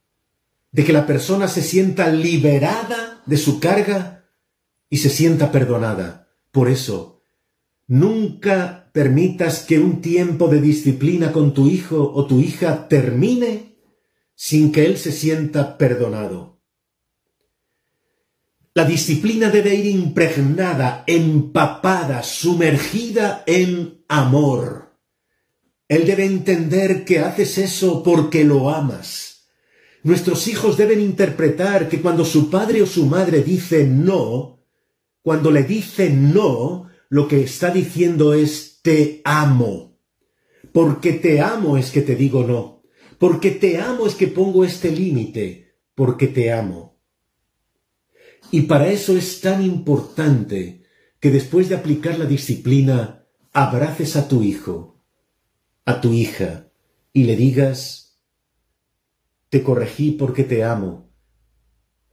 [0.72, 4.26] de que la persona se sienta liberada de su carga
[4.90, 6.30] y se sienta perdonada.
[6.52, 7.22] Por eso,
[7.86, 13.76] nunca permitas que un tiempo de disciplina con tu hijo o tu hija termine
[14.36, 16.57] sin que él se sienta perdonado.
[18.78, 25.00] La disciplina debe ir impregnada, empapada, sumergida en amor.
[25.88, 29.48] Él debe entender que haces eso porque lo amas.
[30.04, 34.64] Nuestros hijos deben interpretar que cuando su padre o su madre dice no,
[35.24, 39.98] cuando le dice no, lo que está diciendo es te amo.
[40.72, 42.84] Porque te amo es que te digo no.
[43.18, 45.80] Porque te amo es que pongo este límite.
[45.96, 46.97] Porque te amo.
[48.52, 50.84] Y para eso es tan importante
[51.20, 55.02] que después de aplicar la disciplina, abraces a tu hijo,
[55.86, 56.70] a tu hija,
[57.12, 58.20] y le digas,
[59.50, 61.10] te corregí porque te amo,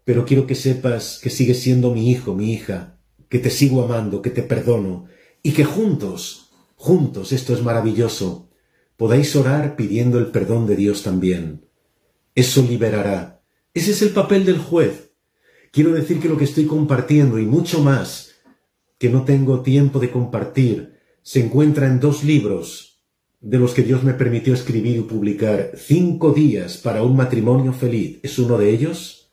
[0.05, 4.23] pero quiero que sepas que sigues siendo mi hijo, mi hija, que te sigo amando,
[4.23, 5.07] que te perdono,
[5.43, 6.45] y que juntos
[6.85, 8.51] Juntos, esto es maravilloso,
[8.99, 11.67] podáis orar pidiendo el perdón de Dios también.
[12.35, 13.43] Eso liberará.
[13.73, 15.04] Ese es el papel del juez.
[15.75, 18.37] Quiero decir que lo que estoy compartiendo y mucho más
[18.97, 23.03] que no tengo tiempo de compartir se encuentra en dos libros
[23.41, 25.73] de los que Dios me permitió escribir y publicar.
[25.75, 29.33] Cinco días para un matrimonio feliz es uno de ellos.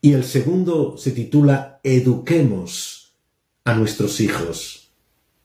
[0.00, 3.16] Y el segundo se titula Eduquemos
[3.62, 4.90] a nuestros hijos.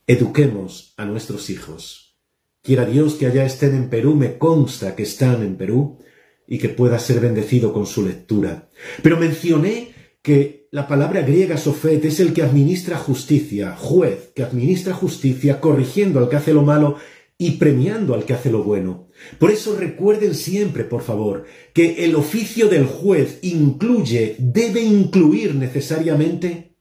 [0.08, 2.17] Eduquemos a nuestros hijos.
[2.63, 6.00] Quiera Dios que allá estén en Perú, me consta que están en Perú,
[6.48, 8.69] y que pueda ser bendecido con su lectura.
[9.04, 9.93] Pero mencioné
[10.24, 16.20] que la palabra griega sofet es el que administra justicia, juez, que administra justicia, corrigiendo
[16.20, 16.96] al que hace lo malo
[17.38, 19.10] y premiando al que hace lo bueno.
[19.38, 26.78] Por eso recuerden siempre, por favor, que el oficio del juez incluye, debe incluir necesariamente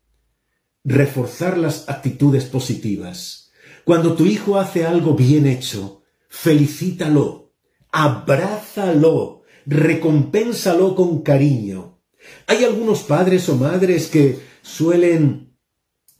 [0.85, 3.50] reforzar las actitudes positivas.
[3.85, 7.52] Cuando tu hijo hace algo bien hecho, felicítalo,
[7.90, 11.91] abrázalo, recompénsalo con cariño.
[12.46, 15.56] Hay algunos padres o madres que suelen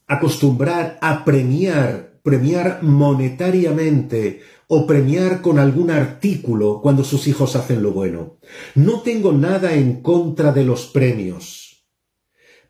[0.07, 7.93] acostumbrar a premiar, premiar monetariamente o premiar con algún artículo cuando sus hijos hacen lo
[7.93, 8.39] bueno.
[8.75, 11.87] No tengo nada en contra de los premios,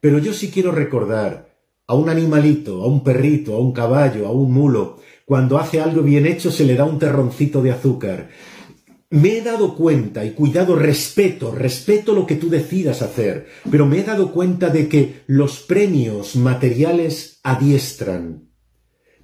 [0.00, 1.52] pero yo sí quiero recordar
[1.86, 6.02] a un animalito, a un perrito, a un caballo, a un mulo, cuando hace algo
[6.02, 8.30] bien hecho se le da un terroncito de azúcar.
[9.12, 13.98] Me he dado cuenta, y cuidado, respeto, respeto lo que tú decidas hacer, pero me
[13.98, 18.48] he dado cuenta de que los premios materiales adiestran,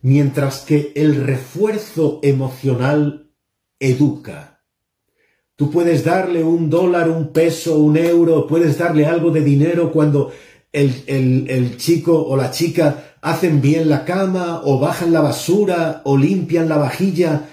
[0.03, 3.33] mientras que el refuerzo emocional
[3.81, 4.63] educa.
[5.57, 10.33] Tú puedes darle un dólar, un peso, un euro, puedes darle algo de dinero cuando
[10.71, 16.69] el, chico o la chica hacen bien la cama o bajan la basura o limpian
[16.69, 17.49] la vajilla,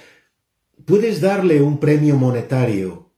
[0.85, 3.11] puedes darle un premio monetario,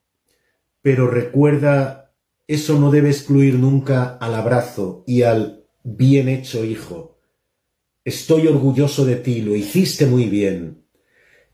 [0.81, 2.13] pero recuerda,
[2.47, 7.19] eso no debe excluir nunca al abrazo y al bien hecho hijo.
[8.05, 10.85] Estoy orgulloso de ti, lo hiciste muy bien.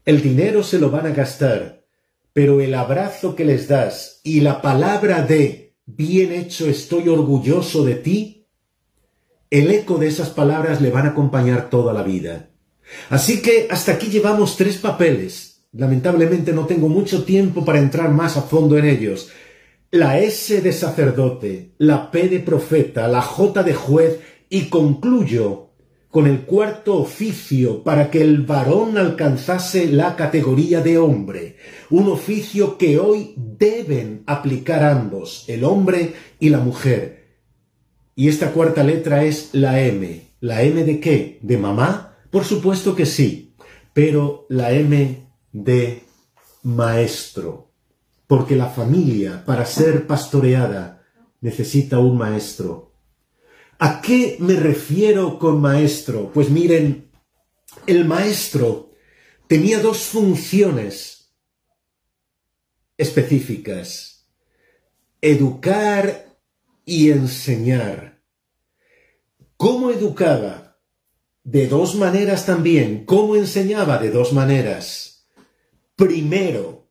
[0.06, 1.86] El dinero se lo van a gastar,
[2.32, 7.96] pero el abrazo que les das y la palabra de bien hecho, estoy orgulloso de
[7.96, 8.48] ti,
[9.50, 12.50] el eco de esas palabras le van a acompañar toda la vida.
[13.10, 15.53] Así que hasta aquí llevamos tres papeles.
[15.74, 19.30] Lamentablemente no tengo mucho tiempo para entrar más a fondo en ellos.
[19.90, 25.70] La S de sacerdote, la P de profeta, la J de juez Y concluyo
[26.10, 31.58] con el cuarto oficio para que el varón alcanzase la categoría de hombre,
[31.90, 37.40] un oficio que hoy deben aplicar ambos, el hombre y la mujer.
[38.16, 40.22] Y esta cuarta letra es la M.
[40.40, 41.40] ¿La M de qué?
[41.42, 42.20] ¿De mamá?
[42.30, 43.56] Por supuesto que sí,
[43.94, 45.23] pero la M
[45.54, 46.04] de
[46.64, 47.72] maestro,
[48.28, 51.06] porque la familia, para ser pastoreada,
[51.40, 52.92] necesita un maestro.
[53.80, 56.32] ¿A qué me refiero con maestro?
[56.34, 57.12] Pues miren,
[57.86, 58.92] el maestro
[59.48, 61.34] tenía dos funciones
[62.98, 64.28] específicas,
[65.22, 66.38] educar
[66.86, 68.22] y enseñar.
[69.58, 70.80] ¿Cómo educaba?
[71.44, 73.06] De dos maneras también.
[73.06, 73.98] ¿Cómo enseñaba?
[73.98, 75.13] De dos maneras.
[75.96, 76.90] Primero,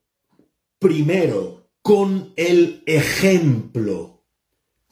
[0.79, 4.23] primero, con el ejemplo,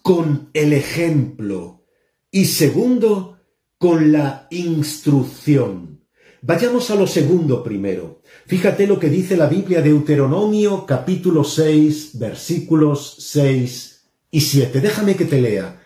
[0.02, 1.84] con el ejemplo
[2.32, 3.38] y segundo,
[3.78, 6.04] con la instrucción.
[6.42, 8.20] Vayamos a lo segundo primero.
[8.46, 14.80] Fíjate lo que dice la Biblia de Deuteronomio capítulo 6 versículos 6 y 7.
[14.80, 15.80] Déjame que te lea.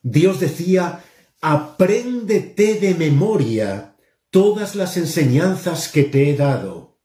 [0.00, 1.02] Dios decía,
[1.40, 3.96] apréndete de memoria
[4.30, 6.95] todas las enseñanzas que te he dado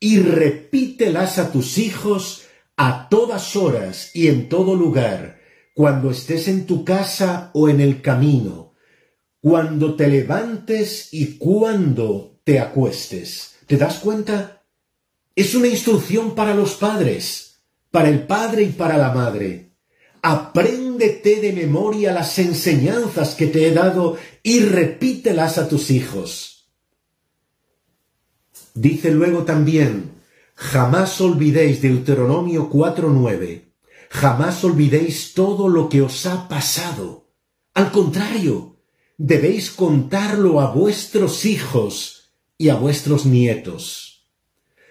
[0.00, 2.44] y repítelas a tus hijos
[2.78, 5.40] a todas horas y en todo lugar
[5.74, 8.74] cuando estés en tu casa o en el camino,
[9.40, 13.56] cuando te levantes y cuando te acuestes.
[13.66, 14.64] ¿Te das cuenta?
[15.34, 19.72] Es una instrucción para los padres, para el padre y para la madre.
[20.22, 26.57] Apréndete de memoria las enseñanzas que te he dado y repítelas a tus hijos.
[28.80, 30.12] Dice luego también,
[30.54, 33.64] jamás olvidéis Deuteronomio 4.9
[34.08, 37.26] Jamás olvidéis todo lo que os ha pasado.
[37.74, 38.76] Al contrario,
[39.16, 44.28] debéis contarlo a vuestros hijos y a vuestros nietos.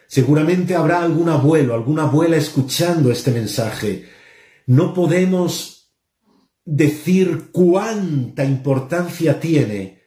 [0.08, 4.10] Seguramente habrá algún abuelo, alguna abuela escuchando este mensaje.
[4.65, 5.93] No podemos
[6.65, 10.04] decir cuánta importancia tiene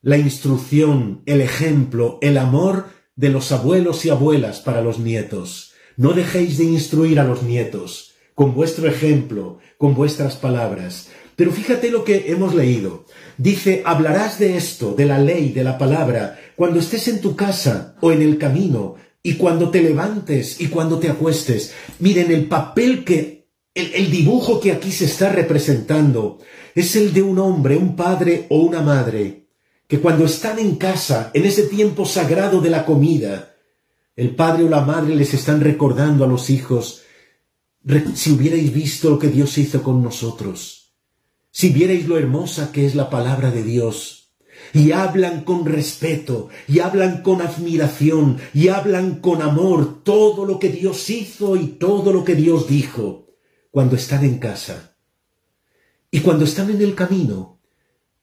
[0.00, 5.72] la instrucción, el ejemplo, el amor de los abuelos y abuelas para los nietos.
[5.98, 11.08] No dejéis de instruir a los nietos con vuestro ejemplo, con vuestras palabras.
[11.36, 13.04] Pero fíjate lo que hemos leído.
[13.36, 17.96] Dice, hablarás de esto, de la ley, de la palabra, cuando estés en tu casa
[18.00, 21.74] o en el camino, y cuando te levantes y cuando te acuestes.
[21.98, 26.38] Miren, el papel que, el, dibujo que aquí se está representando
[26.74, 29.49] es el de un hombre, un padre o una madre,
[29.90, 33.56] que cuando están en casa, en ese tiempo sagrado de la comida,
[34.14, 37.02] el padre o la madre les están recordando a los hijos
[38.14, 40.92] si hubierais visto lo que Dios hizo con nosotros,
[41.50, 44.30] si vierais lo hermosa que es la palabra de Dios,
[44.72, 50.68] y hablan con respeto, y hablan con admiración, y hablan con amor todo lo que
[50.68, 53.26] Dios hizo y todo lo que Dios dijo
[53.72, 54.94] cuando están en casa.
[56.12, 57.49] Y cuando están en el camino,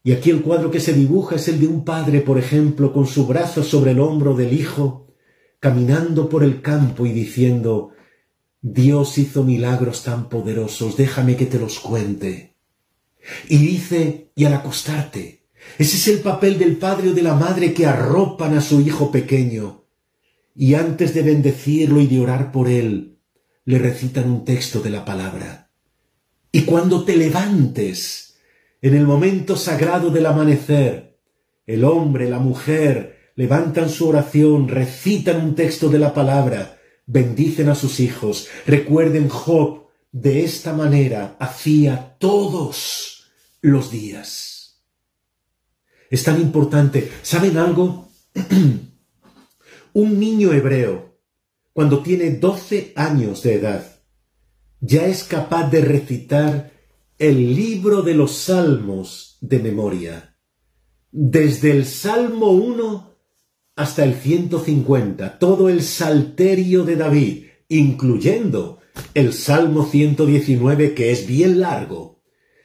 [0.07, 3.07] y aquí el cuadro que se dibuja es el de un padre, por ejemplo, con
[3.07, 5.13] su brazo sobre el hombro del hijo,
[5.59, 7.91] caminando por el campo y diciendo,
[8.61, 12.55] Dios hizo milagros tan poderosos, déjame que te los cuente.
[13.49, 15.43] Y dice, y al acostarte,
[15.77, 19.11] ese es el papel del padre o de la madre que arropan a su hijo
[19.11, 19.83] pequeño,
[20.55, 23.17] y antes de bendecirlo y de orar por él,
[23.65, 25.69] le recitan un texto de la palabra.
[26.53, 28.26] Y cuando te levantes,
[28.81, 31.19] en el momento sagrado del amanecer,
[31.65, 37.75] el hombre, la mujer, levantan su oración, recitan un texto de la palabra, bendicen a
[37.75, 38.47] sus hijos.
[38.65, 44.83] Recuerden, Job de esta manera hacía todos los días.
[46.09, 47.11] Es tan importante.
[47.21, 48.09] ¿Saben algo?
[49.93, 51.19] Un niño hebreo,
[51.73, 53.99] cuando tiene doce años de edad,
[54.79, 56.71] ya es capaz de recitar
[57.17, 60.37] el libro de los salmos de memoria.
[61.11, 63.17] Desde el Salmo 1
[63.75, 68.79] hasta el 150, todo el salterio de David, incluyendo
[69.15, 72.21] el Salmo 119, que es bien largo.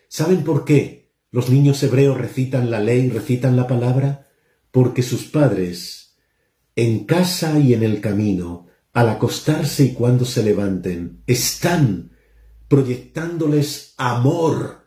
[0.09, 4.29] ¿Saben por qué los niños hebreos recitan la ley, recitan la palabra?
[4.71, 6.17] Porque sus padres,
[6.77, 12.12] en casa y en el camino, al acostarse y cuando se levanten, están
[12.73, 14.79] proyectándoles amor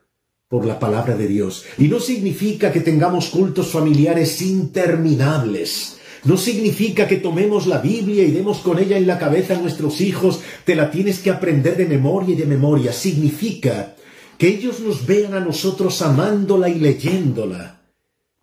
[0.47, 1.65] por la palabra de Dios.
[1.77, 8.31] Y no significa que tengamos cultos familiares interminables, no significa que tomemos la Biblia y
[8.31, 11.85] demos con ella en la cabeza a nuestros hijos, te la tienes que aprender de
[11.85, 12.91] memoria y de memoria.
[12.91, 13.95] Significa
[14.39, 17.83] que ellos nos vean a nosotros amándola y leyéndola.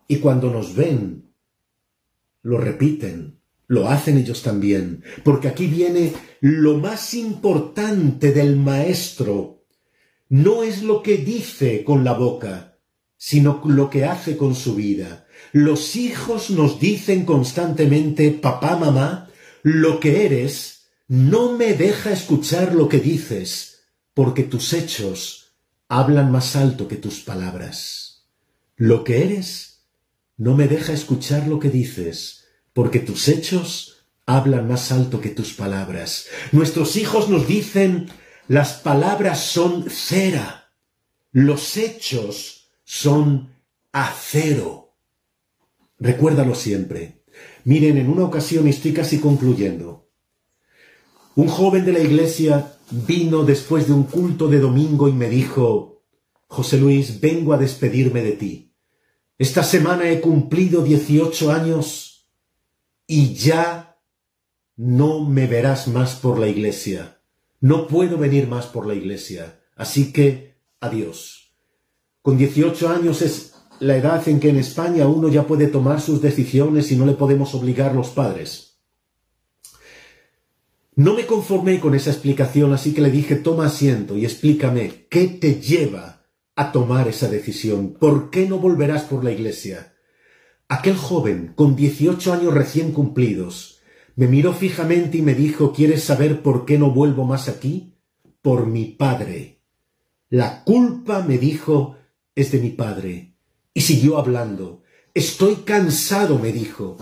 [0.07, 1.33] Y cuando nos ven,
[2.43, 3.41] lo repiten,
[3.73, 9.65] lo hacen ellos también, porque aquí viene lo más importante del maestro.
[10.29, 12.77] No es lo que dice con la boca,
[13.17, 15.25] sino lo que hace con su vida.
[15.53, 19.29] Los hijos nos dicen constantemente, papá, mamá,
[19.63, 25.55] lo que eres no me deja escuchar lo que dices, porque tus hechos
[25.87, 28.27] hablan más alto que tus palabras.
[28.75, 29.85] Lo que eres
[30.37, 32.42] no me deja escuchar lo que dices,
[32.73, 36.27] porque tus hechos hablan más alto que tus palabras.
[36.51, 38.09] Nuestros hijos nos dicen,
[38.47, 40.71] las palabras son cera,
[41.31, 43.53] los hechos son
[43.91, 44.95] acero.
[45.99, 47.23] Recuérdalo siempre.
[47.63, 50.09] Miren, en una ocasión estoy casi concluyendo.
[51.35, 56.03] Un joven de la iglesia vino después de un culto de domingo y me dijo,
[56.47, 58.73] José Luis, vengo a despedirme de ti.
[59.39, 62.12] Esta semana he cumplido dieciocho años
[63.07, 63.99] y ya
[64.75, 67.21] no me verás más por la iglesia.
[67.59, 69.61] No puedo venir más por la iglesia.
[69.75, 71.55] Así que, adiós.
[72.21, 76.21] Con dieciocho años es la edad en que en España uno ya puede tomar sus
[76.21, 78.79] decisiones y no le podemos obligar los padres.
[80.95, 85.27] No me conformé con esa explicación, así que le dije, toma asiento y explícame, ¿qué
[85.27, 87.93] te lleva a tomar esa decisión?
[87.93, 89.92] ¿Por qué no volverás por la iglesia?
[90.73, 93.79] Aquel joven, con dieciocho años recién cumplidos,
[94.15, 97.93] me miró fijamente y me dijo, ¿quieres saber por qué no vuelvo más aquí?
[98.41, 99.61] Por mi padre.
[100.29, 101.97] La culpa, me dijo,
[102.33, 103.35] es de mi padre.
[103.75, 104.81] Y siguió hablando.
[105.13, 106.97] Estoy cansado, me dijo,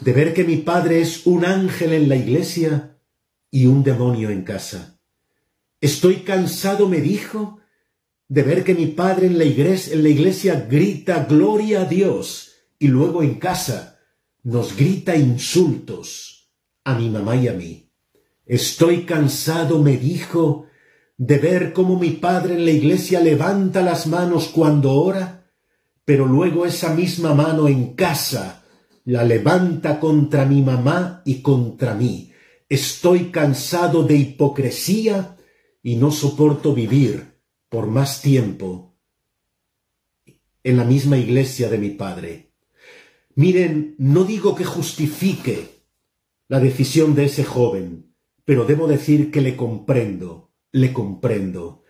[0.00, 2.96] de ver que mi padre es un ángel en la iglesia
[3.50, 5.00] y un demonio en casa.
[5.80, 7.58] Estoy cansado, me dijo,
[8.28, 12.45] de ver que mi padre en la iglesia, en la iglesia grita gloria a Dios
[12.78, 13.98] y luego en casa
[14.42, 16.52] nos grita insultos
[16.84, 17.90] a mi mamá y a mí.
[18.44, 20.66] Estoy cansado, me dijo,
[21.16, 25.36] de ver cómo mi padre en la iglesia levanta las manos cuando ora
[26.06, 28.64] pero luego esa misma mano en casa
[29.04, 32.32] la levanta contra mi mamá y contra mí.
[32.68, 35.36] Estoy cansado de hipocresía
[35.82, 38.96] y no soporto vivir por más tiempo
[40.62, 42.45] en la misma iglesia de mi padre.
[43.36, 45.68] Miren, no digo que justifique
[46.48, 48.14] la decisión de ese joven,
[48.46, 51.84] pero debo decir que le comprendo, le comprendo.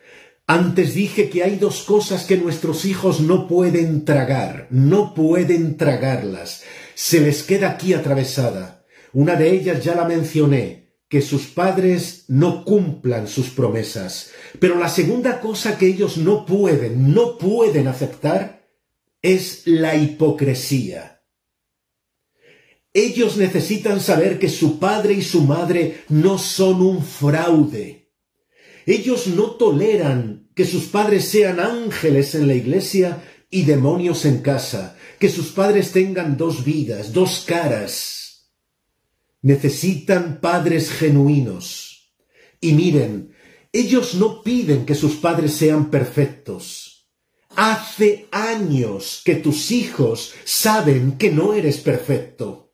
[0.45, 6.63] Antes dije que hay dos cosas que nuestros hijos no pueden tragar, no pueden tragarlas.
[6.95, 8.85] Se les queda aquí atravesada.
[9.13, 14.31] Una de ellas ya la mencioné, que sus padres no cumplan sus promesas.
[14.59, 18.67] Pero la segunda cosa que ellos no pueden, no pueden aceptar,
[19.21, 21.16] es la hipocresía.
[22.97, 28.07] Ellos necesitan saber que su padre y su madre no son un fraude
[28.87, 34.97] ellos no toleran que sus padres sean ángeles en la iglesia y demonios en casa,
[35.19, 38.53] que sus padres tengan dos vidas, dos caras.
[39.41, 42.13] Necesitan padres genuinos.
[42.61, 43.33] Y miren,
[43.73, 47.09] ellos no piden que sus padres sean perfectos.
[47.57, 52.66] Hace años que tus hijos saben que no eres perfecto.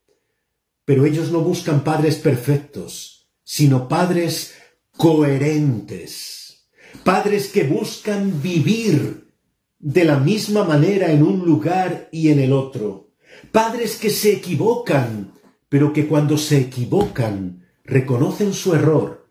[0.86, 4.53] Pero ellos no buscan padres perfectos, sino padres
[4.97, 6.67] coherentes,
[7.03, 9.31] padres que buscan vivir
[9.79, 13.11] de la misma manera en un lugar y en el otro,
[13.51, 15.34] padres que se equivocan,
[15.69, 19.23] pero que cuando se equivocan reconocen su error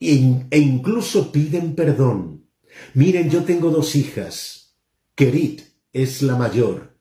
[0.00, 2.48] e, e incluso piden perdón.
[2.94, 4.76] Miren, yo tengo dos hijas.
[5.14, 6.98] Kerit es la mayor.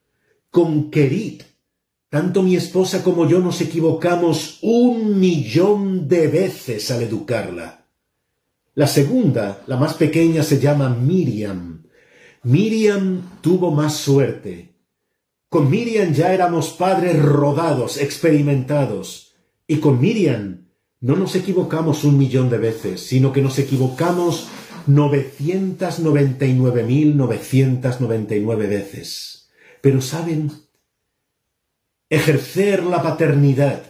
[0.50, 1.44] Con Kerit
[2.10, 7.86] tanto mi esposa como yo nos equivocamos un millón de veces al educarla.
[8.74, 11.84] La segunda, la más pequeña, se llama Miriam.
[12.44, 14.76] Miriam tuvo más suerte.
[15.50, 19.34] Con Miriam ya éramos padres rodados, experimentados.
[19.68, 20.68] Y con Miriam
[21.00, 24.48] no nos equivocamos un millón de veces, sino que nos equivocamos
[24.88, 29.50] novecientas noventa y nueve mil novecientas noventa y nueve veces.
[29.82, 30.52] Pero saben,
[32.10, 33.82] Ejercer la paternidad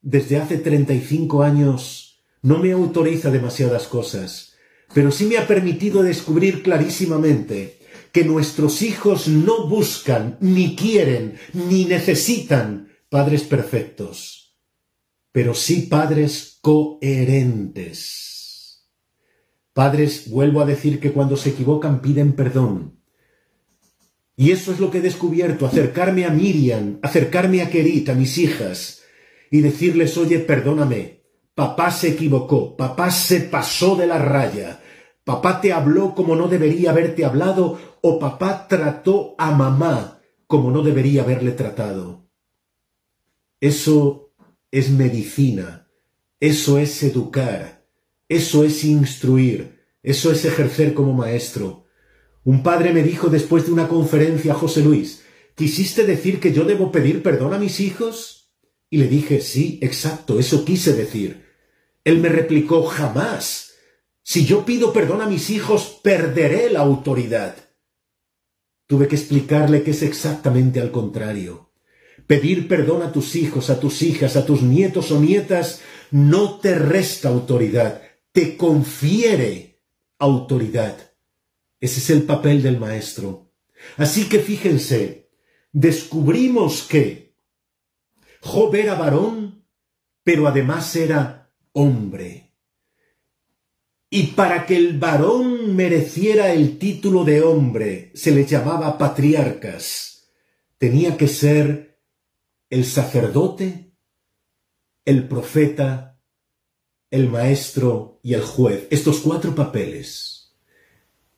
[0.00, 4.54] desde hace 35 años no me autoriza demasiadas cosas,
[4.94, 7.78] pero sí me ha permitido descubrir clarísimamente
[8.12, 14.56] que nuestros hijos no buscan, ni quieren, ni necesitan padres perfectos,
[15.30, 18.10] pero sí padres coherentes.
[19.74, 22.99] Padres, vuelvo a decir que cuando se equivocan piden perdón.
[24.36, 28.38] Y eso es lo que he descubierto, acercarme a Miriam, acercarme a Kerit, a mis
[28.38, 29.02] hijas,
[29.50, 31.22] y decirles, oye, perdóname,
[31.54, 34.80] papá se equivocó, papá se pasó de la raya,
[35.24, 40.82] papá te habló como no debería haberte hablado, o papá trató a mamá como no
[40.82, 42.26] debería haberle tratado.
[43.60, 44.32] Eso
[44.70, 45.88] es medicina,
[46.40, 47.84] eso es educar,
[48.28, 51.79] eso es instruir, eso es ejercer como maestro.
[52.44, 55.22] Un padre me dijo después de una conferencia, José Luis,
[55.54, 58.52] ¿quisiste decir que yo debo pedir perdón a mis hijos?
[58.88, 61.46] Y le dije, sí, exacto, eso quise decir.
[62.02, 63.74] Él me replicó, jamás.
[64.22, 67.56] Si yo pido perdón a mis hijos, perderé la autoridad.
[68.86, 71.70] Tuve que explicarle que es exactamente al contrario.
[72.26, 76.74] Pedir perdón a tus hijos, a tus hijas, a tus nietos o nietas, no te
[76.74, 79.80] resta autoridad, te confiere
[80.18, 81.09] autoridad.
[81.80, 83.52] Ese es el papel del maestro.
[83.96, 85.30] Así que fíjense,
[85.72, 87.34] descubrimos que
[88.42, 89.64] Job era varón,
[90.22, 92.54] pero además era hombre.
[94.10, 100.30] Y para que el varón mereciera el título de hombre, se le llamaba patriarcas.
[100.78, 102.00] Tenía que ser
[102.70, 103.92] el sacerdote,
[105.04, 106.20] el profeta,
[107.10, 108.88] el maestro y el juez.
[108.90, 110.39] Estos cuatro papeles.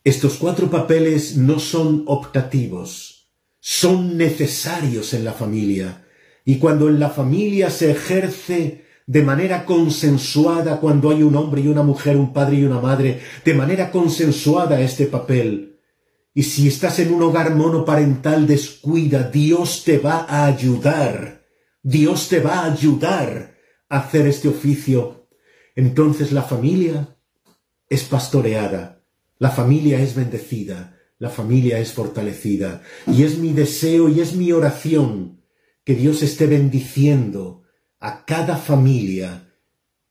[0.04, 3.28] Estos cuatro papeles no son optativos,
[3.60, 6.04] son necesarios en la familia.
[6.44, 11.68] Y cuando en la familia se ejerce de manera consensuada, cuando hay un hombre y
[11.68, 15.78] una mujer, un padre y una madre, de manera consensuada este papel,
[16.34, 21.44] y si estás en un hogar monoparental, descuida, Dios te va a ayudar,
[21.80, 23.54] Dios te va a ayudar
[23.88, 25.28] a hacer este oficio.
[25.76, 27.16] Entonces la familia
[27.88, 29.01] es pastoreada
[29.42, 32.80] la familia es bendecida, la familia es fortalecida.
[33.08, 35.42] Y es mi deseo y es mi oración
[35.82, 37.64] que Dios esté bendiciendo
[37.98, 39.52] a cada familia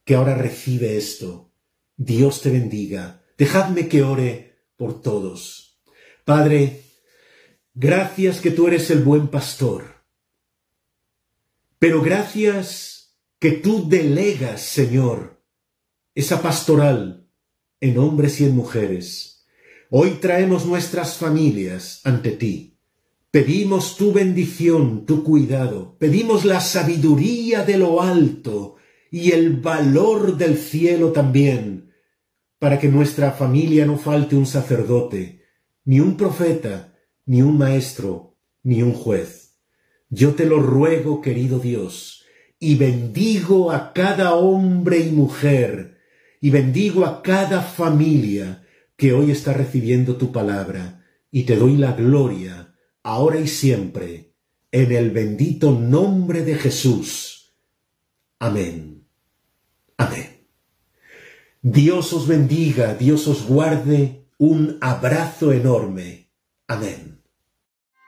[0.03, 1.53] que ahora recibe esto.
[1.95, 3.23] Dios te bendiga.
[3.37, 5.81] Dejadme que ore por todos.
[6.25, 6.81] Padre,
[7.73, 10.03] gracias que tú eres el buen pastor.
[11.79, 15.41] Pero gracias que tú delegas, Señor,
[16.15, 17.20] esa pastoral
[17.81, 19.43] en hombres y en mujeres.
[19.89, 22.77] Hoy traemos nuestras familias ante ti.
[23.31, 25.97] Pedimos tu bendición, tu cuidado.
[25.97, 28.75] Pedimos la sabiduría de lo alto
[29.09, 31.91] y el valor del cielo también,
[32.59, 35.41] para que nuestra familia no falte un sacerdote,
[35.83, 39.57] ni un profeta, ni un maestro, ni un juez.
[40.09, 42.23] Yo te lo ruego, querido Dios,
[42.59, 45.90] y bendigo a cada hombre y mujer
[46.41, 48.65] y bendigo a cada familia
[48.97, 54.33] que hoy está recibiendo tu palabra y te doy la gloria, ahora y siempre,
[54.71, 57.53] en el bendito nombre de Jesús.
[58.39, 59.07] Amén.
[59.97, 60.47] Amén.
[61.61, 66.31] Dios os bendiga, Dios os guarde, un abrazo enorme.
[66.67, 67.10] Amén.